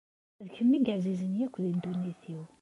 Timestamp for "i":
0.77-0.79